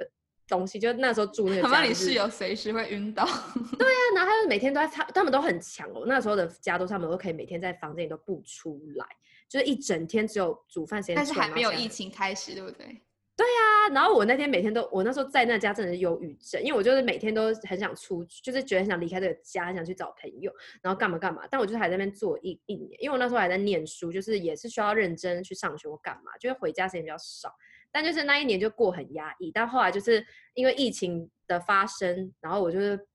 [0.49, 0.79] 东西。
[0.79, 3.27] 就那时候住那个家，他妈你室友随时会晕倒。
[3.79, 6.05] 对啊，然后他就每天都在他，他们都很强哦。
[6.07, 9.07] 那时候的家都他们都可以每天在房间里都不出来。
[9.49, 13.03] 就是一整天只有煮饭时间，但是还没有疫情开始，对不对？
[13.37, 21.43] 对呀、啊，然后我那天每天都，我那时候在那家真的是忧郁症，因为我就是每天都很想出去，就是觉得很想离开这个家，很想去找朋友，然后干嘛干嘛。
[21.51, 27.55] 但我就是还在那边做一一年，因为我那时候还在念书，就是也是需要认真去上学或干嘛，就是回家时间比较少。
[27.93, 33.07] 但就是那一年就过很压抑，但后来就是因为疫情的发生，然后我就是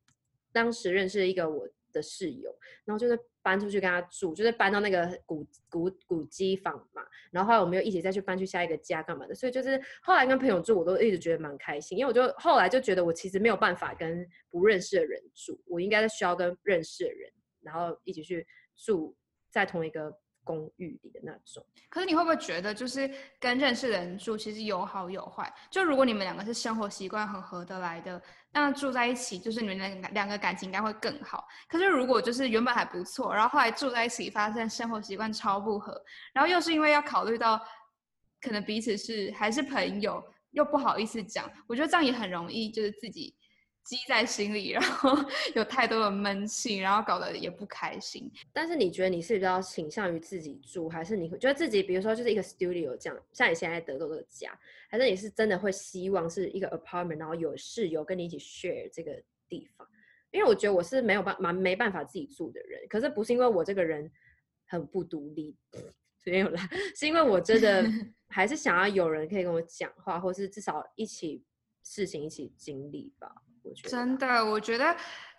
[0.53, 2.53] 当时认识了一个我的室友，
[2.85, 3.19] 然后就是。
[3.43, 7.01] 搬出去跟他住，就是搬到那个古古古机房嘛。
[7.31, 9.33] 然后后来我们又一起再去搬去下一个家干嘛的。
[9.33, 19.17] 所以就是后来跟朋友住，我都一直觉得蛮开心，因为我就后来就觉得我其实没有办法跟不认识的人住，我应该是需要跟认识的人，然后一起去住
[19.49, 20.15] 在同一个。
[20.43, 25.53] 公寓里的那种，可是你会不会觉得，就是跟认识的人住，其实有好有坏。
[25.69, 31.47] 就如果你们两个是生活习惯很合得来的，那住在一起，就是你们两两个感情应该会更好。
[31.67, 35.99] 可是如果就是原本还不错，然后后来住在一起，发现生活习惯超不合，
[36.33, 37.61] 然后又是因为要考虑到
[38.41, 43.35] 可能彼此是还是朋友，又不好意思讲，我觉得这样也很容易，就是自己。
[43.83, 45.17] 积在心里，然后
[45.55, 48.31] 有太多的闷气，然后搞得也不开心。
[48.53, 54.57] 但是你觉得你是比较倾向于自己住，还是你会觉得自己，比如说就是一个 studio 这样，像你现在德州的家，
[54.89, 59.11] 还是你是真的会希望是一个 apartment，然后有室友跟你一起 share 这个
[59.49, 59.87] 地方？
[60.31, 64.09] 因为我觉得我是没有办蛮没办法自己住的人，可是不是因为我这个人
[64.65, 65.57] 很不独立，
[66.23, 67.83] 没有啦，是因为我真的
[68.29, 71.43] 还是想要有人可以跟我讲话，或是至少一起
[71.83, 73.29] 事情一起经历吧。
[73.83, 74.95] 真的，我觉得，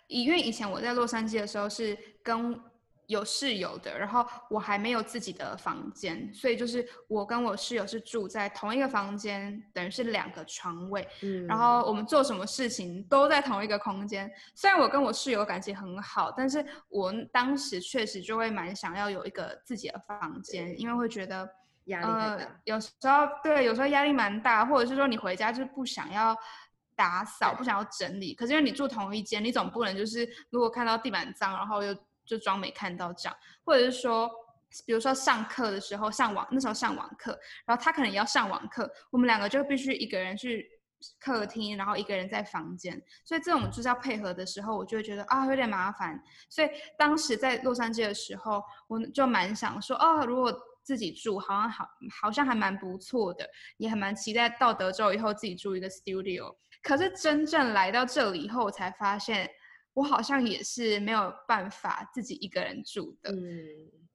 [0.07, 2.59] 因为以前我在洛杉矶的时候是跟
[3.07, 14.31] 有室友的，然后我还没有自己的房间，所以就是我跟我室友是住在同一个房间，等于是两个床位，嗯，然后我们做什么事情都在同一个空间。
[14.55, 21.47] 虽然我跟我室友感情很好，但是我当时确实就会蛮想要有一个自己的房间，因为会觉得
[21.85, 26.35] 压力呃，有时候对，有时候压力蛮大，或者是说你回家就不想要。
[26.95, 34.29] 打扫不想要整理，可是因为你住同一间，你总不能就是如果看到地板脏，然后又就装没看到这样，或者是说，
[34.85, 40.65] 比如说上课的时候上网，那时候上网课，然后他可能也要上网课，我们两个就必须一个人去
[41.19, 46.17] 客厅，然后一个人在房间，所以这种就是要配合的时候，我就会觉得啊有点麻烦。
[46.49, 51.87] 所以当时在洛杉矶的时候，我就蛮想说，哦，如果自己住，好像好，
[52.21, 53.45] 好像还蛮不错的，
[53.77, 56.55] 也还蛮期待到德州以后自己住一个 studio。
[56.83, 59.49] 可是真正来到这里以后，我才发现，
[59.93, 63.31] 我好像也是没有办法自己一个人住的。
[63.31, 63.39] 嗯。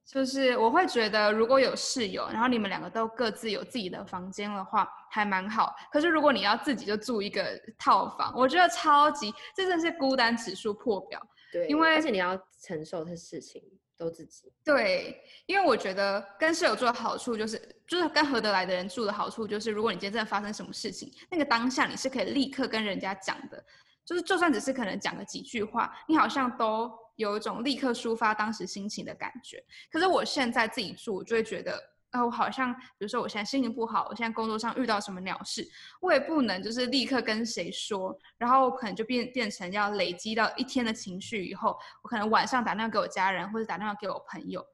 [0.05, 5.75] 就是我会觉得，如果有室友，然后你们两个都各自有自己的房间的话，还蛮好。
[5.91, 7.45] 可是如果你要自己就住一个
[7.77, 11.21] 套房，我觉得超级，这真的是孤单指数破表。
[11.51, 13.61] 对，因为而且你要承受的事情
[13.99, 14.51] 都自己。
[14.63, 23.63] 对，因为我觉得跟室友住的好处就是，就是跟合得来的人住的好处就是，如果你今天真的发生什么事情，那个当下你是可以立刻跟人家讲的，
[24.05, 26.89] 就是就算只是可能讲个几句话，你好像都。
[27.19, 31.77] 有一种立刻抒发当时心情的感觉，可是我现在自己住，我就会觉得，
[32.11, 35.67] 呃，我好像，比如说我现在心情不好，我现在工作上遇到什么鸟事，
[36.01, 44.65] 我也不能就是立刻跟谁说，然后可能就变变成要累积到一天的情绪以后，我可能晚上打电话给我家人，或者打电话给我朋友，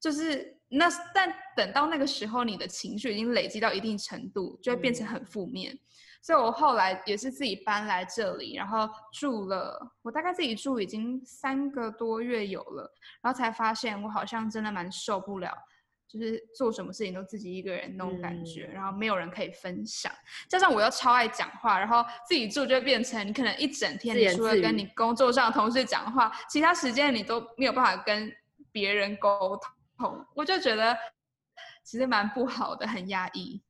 [0.00, 5.72] 就是那，但等到那个时候，你的情绪已经累积到一定程度，就会变成很负面。
[5.72, 5.78] 嗯
[6.22, 15.56] 所以我后来也是自己搬来这里，然后住了，我大概自己住已经三个多月有了，然后才发现我好像真的蛮受不了，
[16.18, 20.12] 就是做什么事情都自己一个人那种感觉，嗯、然后没有人可以分享，
[20.48, 28.32] 加上我又超爱讲话，然后自己住就变成你可能一整天你除了跟你工作上的同事讲话，其他时间你都没有办法跟
[28.72, 29.58] 别人沟
[29.98, 30.96] 通，我就觉得
[31.84, 33.62] 其实蛮不好的，很压抑。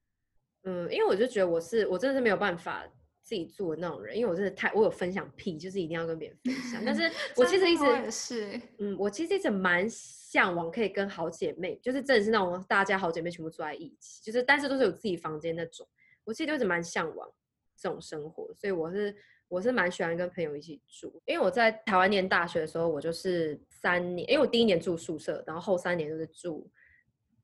[0.64, 2.82] 嗯，因为我就觉得我是我真的是没有办法
[3.22, 6.82] 自己做的那种人，因为我真的太我有分享癖，就是一定要跟别人分享。
[6.85, 9.88] 但是我其实一直是，嗯，我其实一直蛮
[10.37, 15.88] 向往可以跟好姐妹，就是真的是那种大家好姐妹全部住在一起，就是但是都是有自己房间那种。
[16.25, 17.27] 我其实一直蛮向往
[17.75, 19.16] 这种生活，所以我是
[19.49, 21.22] 我是蛮喜欢跟朋友一起住。
[21.25, 26.70] 因为我在台湾念大学的时候，我就是三年，因为我第一年住宿舍，然后后三年都是住。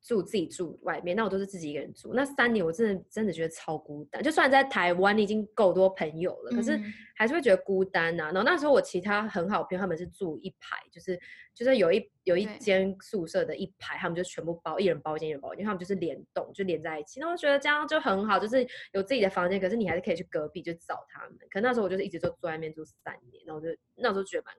[0.03, 2.13] 住自己住外面，那我都是自己一个人住。
[2.13, 4.21] 那三年我真的真的觉得超孤单。
[4.21, 6.77] 就算在台湾已经够多朋友了，可是
[7.15, 8.31] 还是会觉得孤单呐、啊。
[8.31, 11.17] 然后那时候我其他很好朋友他们是住一排，就是
[11.55, 17.21] 就是有一有一间宿舍的一排，他们就全部包一人包一间，一人包一间，因为他们就是联动就连在一起。
[17.21, 21.37] 那我觉得这样就很好，就是有自己的房间，可是你还是可以去隔壁就找他们。
[21.49, 24.53] 可那时候我就是一直都住外面住三年，然后就那时候觉得蛮。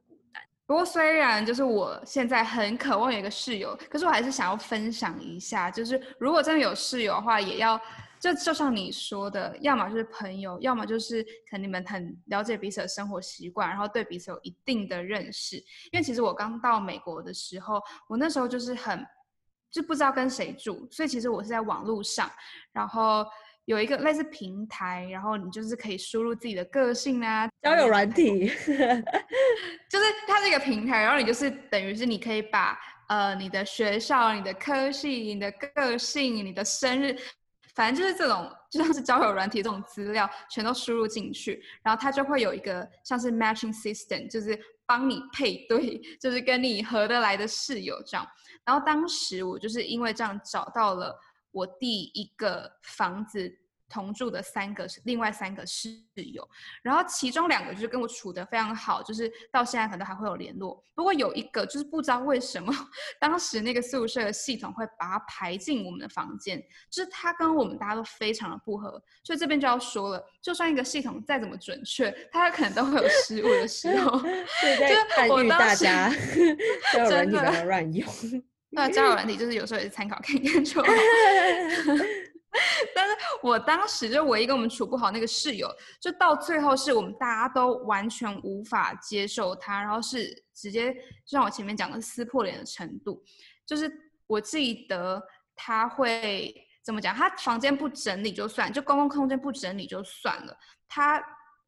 [0.66, 7.78] 不过虽然就是我现在很渴望有一个室友，可是我还是想要分享一下，就是如果真的有室友的话，也要
[8.18, 15.56] 就就像你说的，要么就是朋友，要么就是可能你们很了解彼此的生活习惯，然后对彼此有一定的认识。
[15.92, 19.06] 因为其实我刚到美国的时候，我那时候就是很
[19.70, 22.30] 就不知道跟谁住，所以其实我是在网络上，
[22.72, 23.26] 然后。
[23.66, 28.46] 有一个类似平台，然后你就是可以输入自己的个性啊，交友软体，
[29.88, 37.16] 就是它这个平台，然后你就是等于是你可以把呃你的学校、你的科系、你的个性、你的生日，
[37.74, 48.26] 反正就是这种就像是交友软体这种资料全都输入进去，然后它就会有一个像是 matching system，就是帮你配对，就是跟你合得来的室友这样。
[48.62, 51.18] 然后当时我就是因为这样找到了。
[51.54, 53.50] 我第一个房子
[53.88, 56.48] 同住的三个是另外三个室友，
[56.82, 60.82] 然后其中两个就是跟我处得非常好，就是到现在可能还会有联络。
[60.96, 62.72] 不过有一个就是不知道为什么，
[63.20, 69.00] 当时那个宿舍的系统会把他排进我们的房间，就是他跟我们大家都非常的不合。
[69.22, 74.18] 所以这边就要说了，就算一个系统再怎么准确，他可能都会有失误的时候。
[74.18, 76.10] 对，在暗喻大家，
[77.08, 78.08] 真的乱用。
[78.74, 80.88] 那交友软体就是有时候也是参考 看看就好，
[82.94, 85.68] 但是我当时就唯一跟我们处不好那个室友，
[86.00, 93.22] 就到最后是我们大家都完全无法接受他，然后是直接就像我前面讲的撕破脸的程度，
[93.64, 93.90] 就是
[94.26, 95.22] 我记得
[95.56, 100.56] 他会怎么讲，他房间不整理就算，就公共空间不整理就算了，
[100.88, 101.22] 他。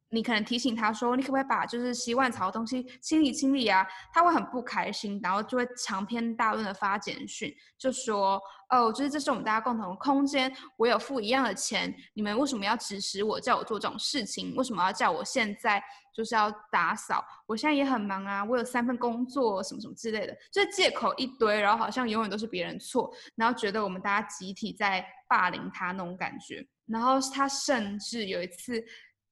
[0.09, 3.85] 你可能提醒他说，你可不可以把就是洗碗槽的东西清理清理啊？
[4.13, 14.55] 他会很不开心，然后就会长篇大论的发简讯，就说哦，就是这是我们大家共同的空间，我有付一样的钱，你们为什么要指使我叫我做这种事情？
[14.55, 15.83] 为什么要叫我现在
[16.15, 17.21] 就是要打扫？
[17.45, 26.65] 我现在也很忙啊，我有三份工作，什么什么之类的，就借口一堆，然后好像永远都是别人错，然后觉得我们大家集体在霸凌他那种感觉。
[26.85, 28.81] 然后他甚至有一次。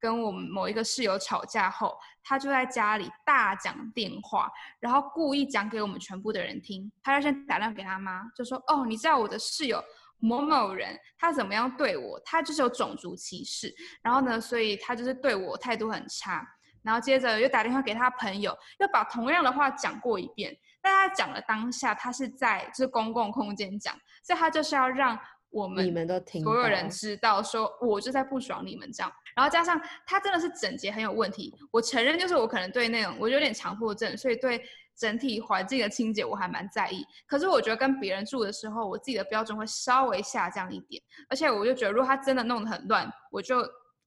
[0.06, 6.91] 跟我们某一个室友吵架后，他就在家里大讲电话，然后故意讲给我们全部的人听。
[7.02, 9.84] 他就先打电话给他妈，就说：“哦，你知道我的室友
[10.20, 16.47] 某某人他怎么样对我，他就是有种族歧视，然后呢，所以他就是对我态度很差。
[16.84, 20.56] 然后接着又打电话给他朋友，又把同样的话讲过一遍。
[20.84, 25.18] 但他讲的当下，他是在就是公共空间讲，所以他就是要让
[25.49, 29.12] 我们你们都听所有人知道，说我就在不爽你们这样。
[29.36, 34.63] 然后加上他真的是整洁很有问题，我承认就是我可能对那种我有点强迫症，所以对
[34.95, 37.05] 整体环境的清洁我还蛮在意。
[37.27, 41.03] 可是我觉得跟别人住的时候，我自己的标准会稍微下降一点。
[41.29, 43.57] 而且我就觉得，如果他真的弄得很乱，我就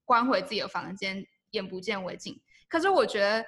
[0.06, 2.40] 关回自己的房间，眼不见为净。
[2.66, 3.44] 可是我觉得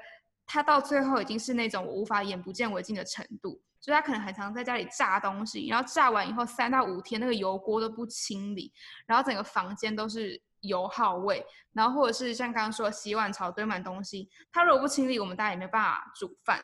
[0.46, 8.70] 他到最后已经是那种我无法眼不见为净的程度，所以他可能很常在家里炸东西，然后炸完以后三到五天那个油锅都不清理，
[9.06, 16.62] 然后整个房间都是油耗味，然后或者是像刚刚说洗碗槽堆满东西，他如果不清理，我们大家也没办法煮饭，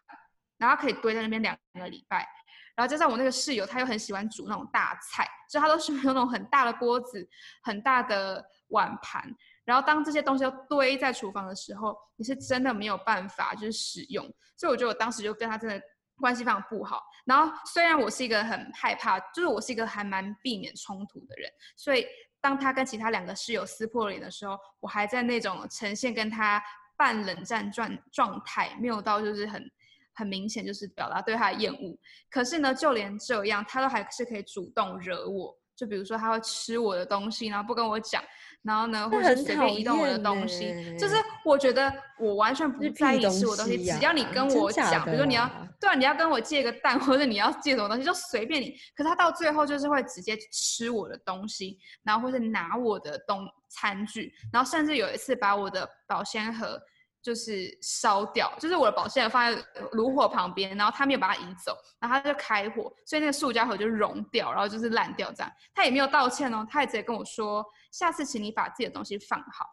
[0.59, 2.27] 然后可以堆在那边两个礼拜，
[2.75, 7.29] 然后加上我那个室友他又很喜欢煮那种大菜，所以他都是用那种很大的锅子、
[7.63, 9.35] 很大的碗盘。
[9.65, 14.25] 然后当这些东西都堆在厨房的时候，你是真的没有办法就是使用，
[14.57, 15.83] 所以我觉得我当时就跟他真的
[16.21, 17.03] 关系非常不好。
[17.27, 22.07] 然后虽然我是一个很害怕，就是我是一个还蛮避免冲突的人，所以
[22.41, 26.63] 当他跟其他两个室友撕破脸的时候，我还在那种呈现跟他
[26.97, 29.71] 半冷战状状态，没有到就是很
[30.15, 31.99] 很明显就是表达对他的厌恶。
[32.31, 38.23] 可是呢，就连这样，他都还是可以主动惹我，就比如说他会吃我的东西，然后不跟我讲。
[38.63, 41.15] 然后呢，或者随便移动我的东西，就是
[41.45, 45.49] 我觉得我完全不在意吃我的东西，只要你跟我讲，比如说你要
[45.79, 48.71] 对啊，你要跟我借个蛋，或者你要借什么东西，就随便你。
[48.97, 56.81] 可是他到最后就是会直接吃我的东西，然后或者拿我的东餐具，然后甚至有一次把我的保鲜盒
[57.27, 59.61] 就是烧掉，就是我的保鲜盒放在
[59.95, 65.53] 炉火旁边，然后他没有把它移走，然后他就开火，所以那个塑胶盒就融掉，然后就是烂掉这样。
[65.75, 67.67] 他也没有道歉哦，他也直接跟我说。
[67.91, 69.67] 下次请你把自己的东西放好。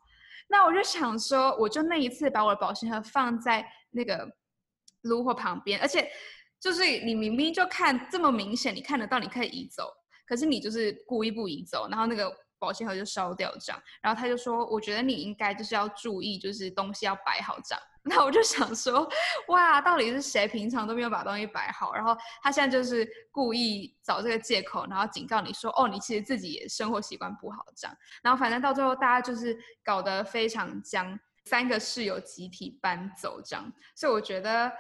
[0.47, 4.27] 那我就想说，我就那一次把我的保鲜盒放在那个
[5.01, 6.09] 炉火旁边，而且
[6.59, 9.93] 就是你明明就看这么明显，你看得到你可以移走，
[10.25, 12.35] 可是你就是故意不移走，然后那个。
[12.63, 17.83] 保鲜盒就烧掉这样，然后他就说：“我觉得你应该就是要注意，就是东西要摆好这样。
[18.03, 19.09] ”那我就想说
[19.49, 21.93] ：“哇，到底是谁平常都没有把东西摆好？
[21.93, 33.71] 然后他现在就是故意找这个借口，然后警告你说：‘哦，你其实自己也生活习惯不好这样。’然后反正到最后大家就是搞得非常僵，三个室友集体搬走这样。
[33.95, 34.71] 所以我觉得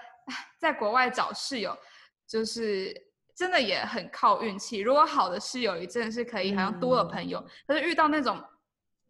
[0.57, 1.77] 在国外找室友
[2.25, 2.93] 就是。”
[3.35, 4.79] 真的也很靠运气。
[4.79, 7.39] 如果好的室友也真的是可以，好像多了朋友。
[7.39, 8.41] 嗯、可是遇到那种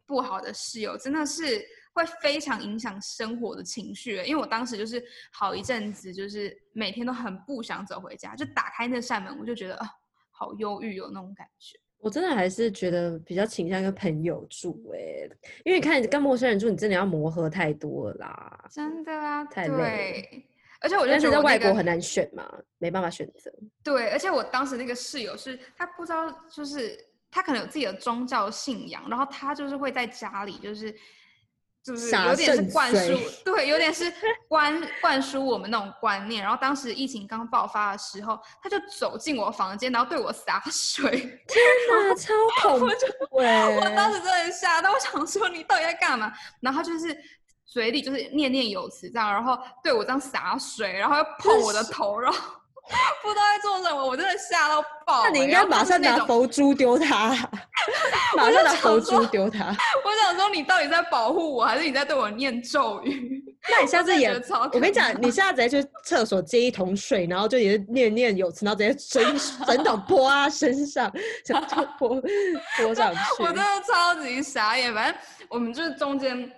[0.06, 1.64] 不好的室友，真的是
[1.94, 4.16] 会非常影响生活的情绪。
[4.26, 9.88] 因为我当时就是好一阵子，就是每天都很不想走回家，就打开那扇门，我就觉得啊，
[10.32, 11.80] 好忧郁，有那种感觉。
[12.00, 15.30] 我真的还是觉得比较倾向跟朋友住哎、欸，
[15.64, 18.66] 因为你看你跟陌生人住，你真的要磨合太多了啦。
[18.70, 20.46] 真的啊，太累。
[20.84, 22.46] 对而且我就觉得、那个、在外国很难选嘛，
[22.78, 23.50] 没办法选择。
[23.82, 27.00] 对，而且我当时那个室友是，他不知道，就是
[27.32, 30.94] 他可能有自己的宗教信仰，然后他就是会在家里，就是
[31.82, 34.12] 就是有点是灌输，对，有点是
[34.50, 36.44] 灌灌输我们那种观念。
[36.44, 41.10] 然后当时疫情刚爆发的时候，他就走进我房间，然后对我洒水。
[41.12, 42.86] 天 哪，超恐怖！
[43.38, 46.34] 我当时真的吓到，我想说你到底在干嘛？
[46.60, 47.18] 然后就是。
[47.74, 52.38] 嘴里就是念念有词这样，然后对我这样洒水，然后又碰我的头，然后
[53.24, 55.24] 不知道在做什么，我真的吓到爆、欸。
[55.24, 57.30] 那你应该马上拿佛珠丢他，
[58.38, 59.76] 马上拿佛珠丢他。
[60.06, 63.42] 我想说，你到底在保护我，还是你在对我念咒语？
[63.72, 71.12] 那你下次也，我，我跟你讲，你下次直接去厕所接一桶水，然后就也念念有词，然后直接整整桶泼他身上，
[71.44, 71.60] 想
[71.98, 72.22] 泼
[72.78, 73.20] 泼上去。
[73.40, 75.16] 我真的超级傻眼，反正
[75.50, 76.52] 我们就是中间。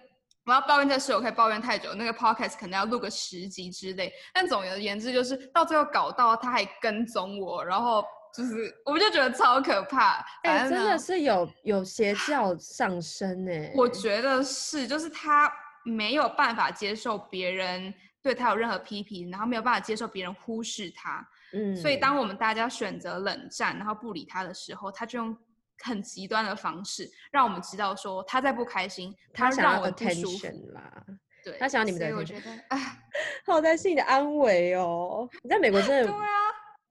[0.46, 4.14] 我要抱怨这事，我可以抱怨太久，那个 podcast 可能要录个十集之类。
[4.32, 10.24] 但总而言之，就是到最后搞到他还跟踪我，然后就是我就觉得超可怕。
[10.44, 13.74] 哎、欸，真的是有有邪教上身哎。
[13.76, 15.52] 我觉得是，就是他
[15.84, 17.92] 没有办法接受别人
[18.22, 21.28] 对他有任何批评，然后没有办法接受别人忽视他。
[21.54, 25.36] 嗯，所以当我们大家选择冷战，然后不理他的时候，他就用。
[25.84, 31.06] 很极端的方式，让我们知道说他在不开心，他让我不舒服啦。
[31.44, 32.98] 对，他想要你们的，所以我觉得，哎，
[33.46, 35.30] 好担心你的安危哦。
[35.44, 36.28] 你在美国真的，对啊，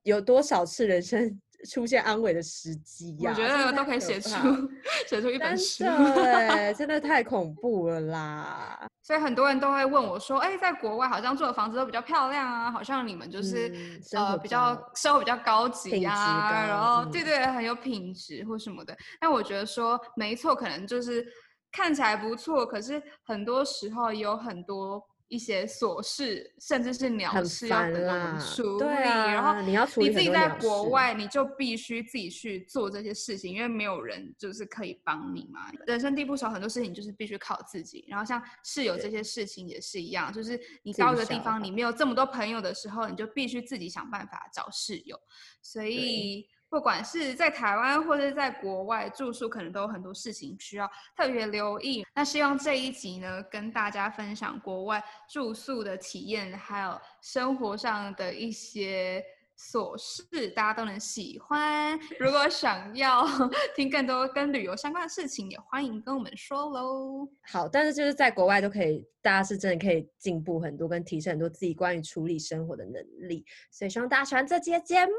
[0.05, 1.41] 有多少次人生
[1.71, 3.31] 出现安慰的时机呀。
[3.31, 4.31] 我觉得都可以写出
[5.09, 8.87] 写出一本书，对， 真的太恐怖了啦。
[9.03, 21.27] 所以很多人都会问我说：“哎、欸，在国外好像住的房子都比较漂亮啊，好像你们就是、嗯、呃比较生活比较高级啊，然后、嗯、对对很有品质或什么的。”但我觉得说没错，可能就是
[21.71, 25.03] 看起来不错，可是很多时候也有很多。
[25.29, 29.77] 一些琐事，甚至是鸟事要等我们处理，然后你
[30.12, 35.72] 自己在国外，你就必须自己去做这些事情，因为没有人就是可以帮你嘛。
[35.87, 38.05] 人生地不熟，很多事情就是必须靠自己。
[38.09, 45.18] 然后像室友这些事情也是一样，就是你到一个地方，你没有这么多朋友的时候，你就必须自己想办法找室友。
[45.62, 46.47] 所以。
[46.75, 52.05] 不管是在台湾或者在国外住宿，可能都有很多事情需要特别留意。
[52.16, 55.01] 那希望这一集呢，跟大家分享国外
[55.31, 59.22] 住宿的体验，还有生活上的一些
[59.57, 61.97] 琐事，大家都能喜欢。
[62.18, 63.25] 如果想要
[63.77, 67.29] 听更多跟旅游相关的事情，也欢迎跟我们说喽。
[67.53, 73.47] 好，但是就是在国外都可以，大家是真的可以进步很多，跟提升很多自己关于处理生活的能力。
[73.70, 75.12] 所以希望大家喜欢这期节目。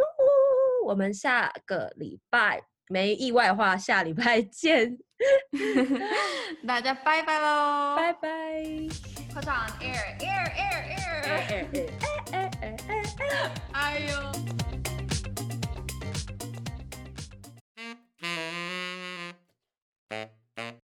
[0.86, 4.95] 我们下个礼拜没意外的话，下礼拜见，
[6.67, 8.29] 大家拜拜喽，拜拜。
[9.33, 11.89] Put on air, air, air, air, air, air, air,
[12.31, 13.49] air, air, air, air.
[13.73, 14.84] 哎呦。